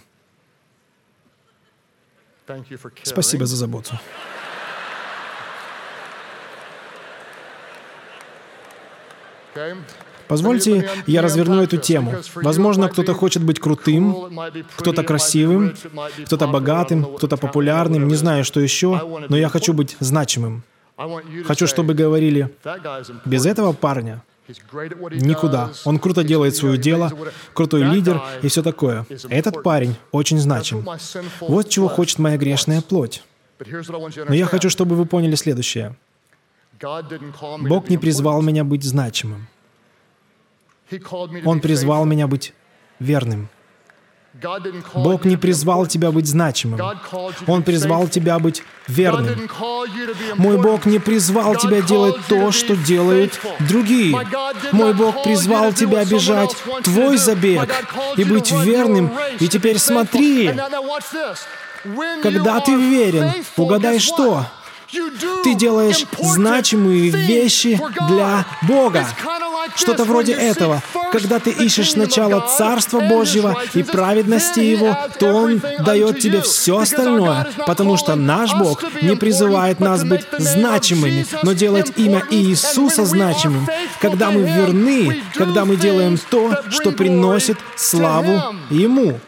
[3.03, 3.93] Спасибо за заботу.
[10.31, 12.13] Позвольте, я разверну эту тему.
[12.35, 14.31] Возможно, кто-то хочет быть крутым,
[14.77, 15.73] кто-то красивым,
[16.25, 20.63] кто-то богатым, кто-то популярным, не знаю, что еще, но я хочу быть значимым.
[21.43, 22.49] Хочу, чтобы говорили,
[23.25, 24.23] без этого парня
[25.31, 25.71] Никуда.
[25.83, 27.11] Он круто делает свое дело,
[27.53, 29.05] крутой лидер и все такое.
[29.29, 30.87] Этот парень очень значим.
[31.41, 33.21] Вот чего хочет моя грешная плоть.
[34.29, 35.95] Но я хочу, чтобы вы поняли следующее.
[37.59, 39.47] Бог не призвал меня быть значимым.
[41.45, 42.53] Он призвал меня быть
[42.99, 43.49] верным.
[44.93, 46.79] Бог не призвал тебя быть значимым.
[47.47, 49.49] Он призвал тебя быть верным.
[50.37, 54.17] Мой Бог не призвал тебя делать то, что делают другие.
[54.71, 57.69] Мой Бог призвал тебя бежать твой забег
[58.15, 59.11] и быть верным.
[59.39, 60.51] И теперь смотри,
[62.21, 64.45] когда ты верен, угадай что?
[65.43, 69.05] Ты делаешь значимые вещи для Бога.
[69.75, 70.81] Что-то вроде этого.
[71.11, 77.47] Когда ты ищешь сначала Царства Божьего и праведности Его, то Он дает тебе все остальное,
[77.67, 83.67] потому что наш Бог не призывает нас быть значимыми, но делать имя Иисуса значимым.
[83.99, 89.19] Когда мы верны, когда мы делаем то, что приносит славу Ему.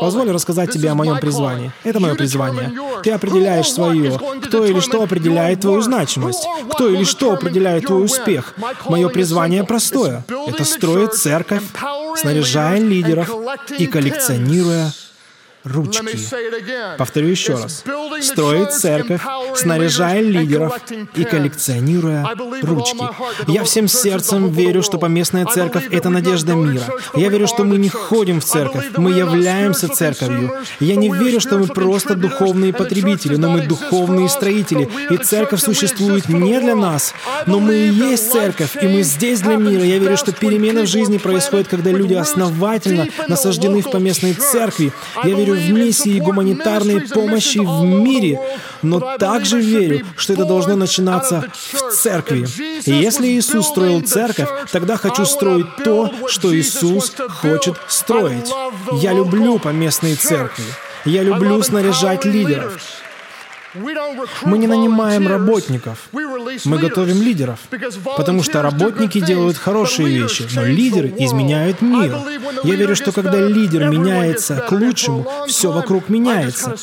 [0.00, 1.72] Позволь рассказать тебе о моем призвании.
[1.84, 2.72] Это мое призвание.
[3.02, 4.18] Ты определяешь свое.
[4.44, 6.46] Кто или что определяет твою значимость?
[6.70, 8.54] Кто или что определяет твой успех?
[8.86, 10.24] Мое призвание простое.
[10.46, 11.62] Это строить церковь,
[12.16, 13.30] снаряжая лидеров
[13.78, 14.92] и коллекционируя
[15.64, 16.18] ручки.
[16.96, 17.84] Повторю еще раз.
[18.20, 19.20] Строить церковь,
[19.54, 20.80] снаряжая лидеров
[21.14, 22.26] и коллекционируя
[22.62, 23.04] ручки.
[23.46, 26.84] Я всем сердцем верю, что поместная церковь— это надежда мира.
[27.14, 30.52] Я верю, что мы не ходим в церковь, мы являемся церковью.
[30.80, 34.88] Я не верю, что мы просто духовные потребители, но мы духовные строители.
[35.10, 37.14] И церковь существует не для нас,
[37.46, 39.82] но мы и есть церковь, и мы здесь для мира.
[39.84, 44.92] Я верю, что перемены в жизни происходят, когда люди основательно насаждены в поместной церкви.
[45.24, 48.40] Я верю в миссии гуманитарной помощи в мире,
[48.82, 52.46] но также верю, что это должно начинаться в церкви.
[52.84, 58.50] И если Иисус строил церковь, тогда хочу строить то, что Иисус хочет строить.
[59.00, 60.64] Я люблю поместные церкви.
[61.04, 62.80] Я люблю снаряжать лидеров.
[63.74, 67.58] Мы не нанимаем работников, мы готовим лидеров,
[68.16, 72.16] потому что работники делают хорошие вещи, но лидеры изменяют мир.
[72.64, 76.76] Я верю, что когда лидер меняется к лучшему, все вокруг меняется.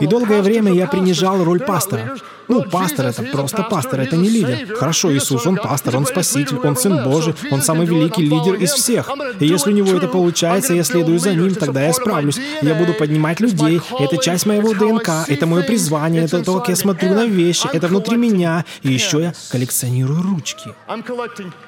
[0.00, 2.16] И долгое время я принижал роль пастора.
[2.46, 4.76] Ну, пастор— это просто пастор, это не лидер.
[4.76, 9.10] Хорошо, Иисус, Он пастор, Он спаситель, Он Сын Божий, Он самый великий лидер из всех.
[9.40, 12.38] И если у Него это получается, я следую за Ним, тогда я справлюсь.
[12.62, 13.80] Я буду поднимать людей.
[13.98, 17.88] Это часть моего ДНК, это мое призвание, это то, как я смотрю на вещи, это
[17.88, 18.64] внутри меня.
[18.82, 20.74] И еще я коллекционирую ручки.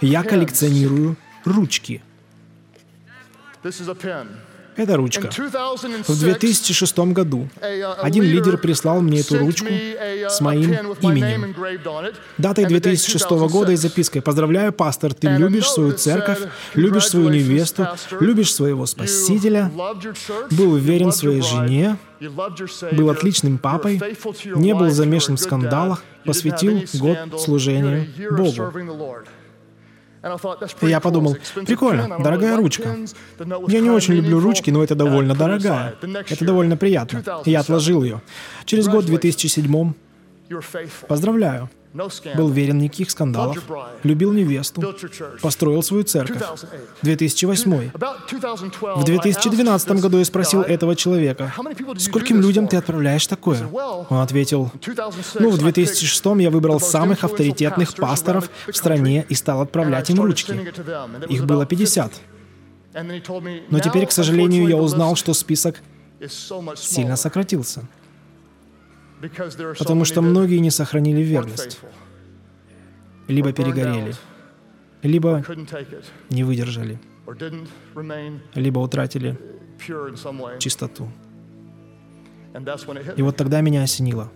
[0.01, 2.03] Я коллекционирую ручки.
[4.77, 5.31] Это ручка.
[6.07, 7.49] В 2006 году
[8.03, 11.55] один лидер прислал мне эту ручку с моим именем,
[12.39, 14.23] датой 2006 года и запиской.
[14.23, 16.41] «Поздравляю, пастор, ты любишь свою церковь,
[16.75, 17.89] любишь свою невесту,
[18.21, 19.71] любишь своего Спасителя,
[20.51, 21.97] был уверен в своей жене,
[22.93, 24.01] был отличным папой,
[24.45, 28.73] не был замешан в скандалах, посвятил год служению Богу.
[30.83, 32.97] И я подумал, прикольно, дорогая ручка.
[33.69, 35.95] Я не очень люблю ручки, но это довольно дорогая.
[36.03, 37.23] Это довольно приятно.
[37.45, 38.21] И я отложил ее.
[38.65, 39.95] Через год, в 2007
[41.09, 41.69] Поздравляю.
[42.37, 43.59] Был верен никаких скандалов,
[44.03, 44.95] любил невесту,
[45.41, 46.43] построил свою церковь.
[47.03, 47.91] 2008.
[47.93, 51.55] В 2012 году я спросил этого человека,
[51.99, 53.67] скольким людям ты отправляешь такое?
[53.67, 54.71] Он ответил,
[55.39, 60.53] ну, в 2006 я выбрал самых авторитетных пасторов в стране и стал отправлять им ручки.
[61.29, 62.13] Их было 50.
[63.71, 65.81] Но теперь, к сожалению, я узнал, что список
[66.77, 67.87] сильно сократился
[69.79, 71.81] потому что многие не сохранили верность,
[73.29, 74.15] либо перегорели,
[75.03, 75.45] либо
[76.31, 76.99] не выдержали,
[78.55, 79.39] либо утратили
[80.59, 81.11] чистоту.
[83.17, 84.31] И вот тогда меня осенило.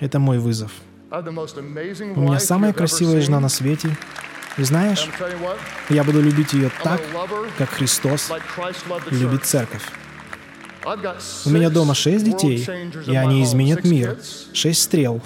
[0.00, 0.72] Это мой вызов.
[1.10, 3.96] У меня самая красивая жена на свете,
[4.58, 5.08] и знаешь,
[5.90, 7.00] я буду любить ее так,
[7.58, 8.32] как Христос
[9.10, 9.84] любит церковь.
[11.44, 12.64] У меня дома шесть детей,
[13.06, 14.16] и они изменят мир.
[14.52, 15.20] Шесть стрел,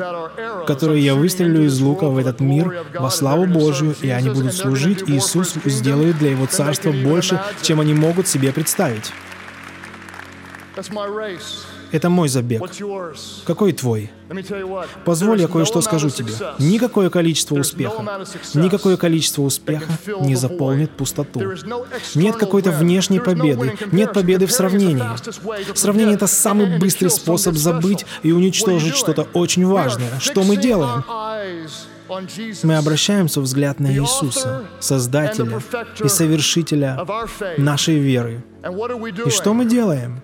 [0.66, 5.02] которые я выстрелю из лука в этот мир во славу Божью, и они будут служить,
[5.06, 9.12] и Иисус сделает для Его Царства больше, чем они могут себе представить.
[11.92, 12.62] Это мой забег.
[13.44, 14.10] Какой твой?
[15.04, 16.32] Позволь, я кое-что скажу тебе.
[16.58, 18.24] Никакое количество успеха,
[18.54, 19.86] никакое количество успеха
[20.20, 21.42] не заполнит пустоту.
[22.14, 25.04] Нет какой-то внешней победы, нет победы в сравнении.
[25.74, 30.20] Сравнение— это самый быстрый способ забыть и уничтожить что-то очень важное.
[30.20, 31.04] Что мы делаем?
[32.64, 35.60] Мы обращаем свой взгляд на Иисуса, Создателя
[36.02, 37.06] и Совершителя
[37.56, 38.42] нашей веры.
[39.26, 40.20] И что мы делаем?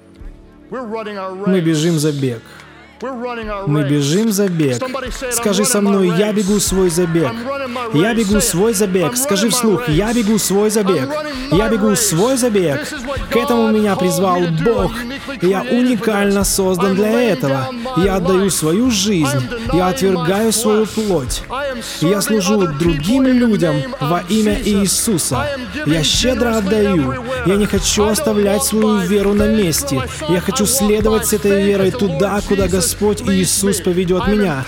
[0.70, 2.42] Мы бежим за бег.
[3.66, 4.82] Мы бежим за бег.
[5.30, 7.30] Скажи со мной, я бегу свой забег.
[7.92, 9.16] Я бегу свой забег.
[9.16, 11.08] Скажи вслух, я бегу свой забег.
[11.52, 12.88] Я бегу свой забег.
[13.30, 14.92] К этому меня призвал Бог.
[15.42, 17.66] Я уникально создан для этого.
[17.98, 19.46] Я отдаю свою жизнь.
[19.74, 21.42] Я отвергаю свою плоть.
[22.00, 25.46] Я служу другим людям во имя Иисуса.
[25.84, 27.14] Я щедро отдаю.
[27.44, 30.00] Я не хочу оставлять свою веру на месте.
[30.30, 34.64] Я хочу следовать с этой верой туда, куда Господь Господь Иисус поведет меня.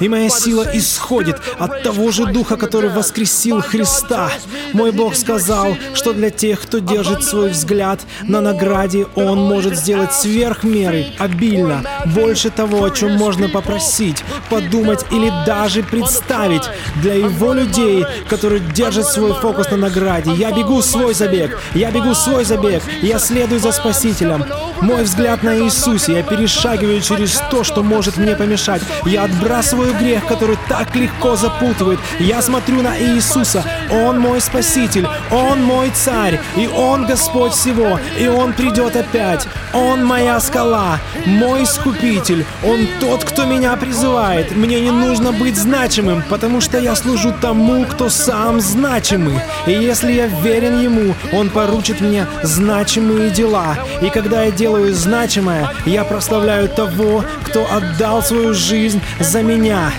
[0.00, 4.30] И моя сила исходит от того же Духа, который воскресил Христа.
[4.72, 10.12] Мой Бог сказал, что для тех, кто держит свой взгляд на награде, Он может сделать
[10.12, 16.62] сверх меры, обильно, больше того, о чем можно попросить, подумать или даже представить.
[16.96, 22.14] Для Его людей, которые держат свой фокус на награде, я бегу свой забег, я бегу
[22.14, 24.44] свой забег, я следую за Спасителем.
[24.80, 28.82] Мой взгляд на Иисусе, я перешагиваю через то, что может мне помешать.
[29.04, 31.98] Я отбрасываю свой грех, который так легко запутывает.
[32.18, 33.64] Я смотрю на Иисуса.
[33.90, 39.46] Он мой Спаситель, Он мой Царь, и Он Господь всего, и Он придет опять.
[39.74, 42.44] Он моя скала, мой Искупитель.
[42.64, 44.56] Он тот, кто меня призывает.
[44.56, 49.38] Мне не нужно быть значимым, потому что я служу тому, кто сам значимый.
[49.66, 53.76] И если я верен Ему, Он поручит мне значимые дела.
[54.00, 59.92] И когда я делаю значимое, я прославляю того, кто отдал свою жизнь за меня меня.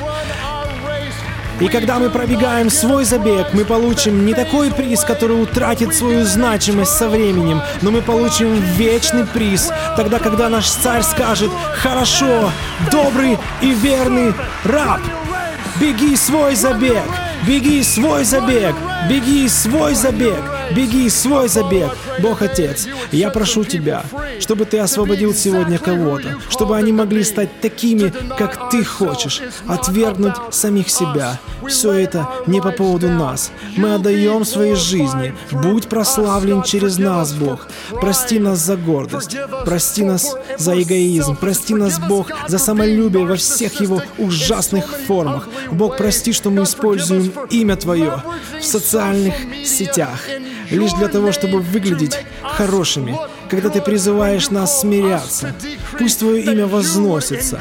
[1.62, 6.92] И когда мы пробегаем свой забег, мы получим не такой приз, который утратит свою значимость
[6.92, 11.50] со временем, но мы получим вечный приз, тогда, когда наш царь скажет
[11.82, 12.52] «Хорошо,
[12.92, 14.34] добрый и верный
[14.66, 15.00] раб,
[15.80, 17.06] беги свой забег,
[17.48, 18.76] беги свой забег,
[19.10, 20.55] беги свой забег».
[20.72, 21.92] Беги, свой забег.
[22.20, 24.04] Бог Отец, я прошу Тебя,
[24.40, 30.90] чтобы Ты освободил сегодня кого-то, чтобы они могли стать такими, как Ты хочешь, отвергнуть самих
[30.90, 31.40] себя.
[31.68, 33.52] Все это не по поводу нас.
[33.76, 35.34] Мы отдаем свои жизни.
[35.52, 37.68] Будь прославлен через нас, Бог.
[38.02, 39.38] Прости нас за гордость.
[39.66, 41.36] Прости нас за эгоизм.
[41.36, 45.48] Прости нас, Бог, за самолюбие во всех его ужасных формах.
[45.72, 48.22] Бог, прости, что мы используем имя Твое
[48.60, 49.34] в социальных
[49.66, 50.20] сетях
[50.70, 52.18] лишь для того, чтобы выглядеть
[52.56, 53.18] хорошими,
[53.50, 55.54] когда ты призываешь нас смиряться.
[55.98, 57.60] Пусть Твое имя возносится.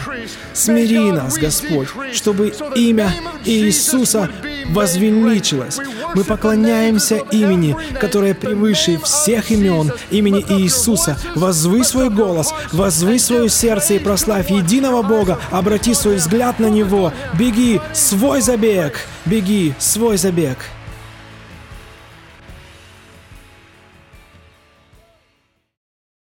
[0.53, 3.13] Смири нас, Господь, чтобы имя
[3.45, 4.31] Иисуса
[4.71, 5.79] возвеличилось.
[6.15, 11.17] Мы поклоняемся имени, которое превыше всех имен, имени Иисуса.
[11.35, 17.13] Возвы свой голос, возвы свое сердце и прославь единого Бога, обрати свой взгляд на Него.
[17.39, 20.59] Беги, свой забег, беги, свой забег.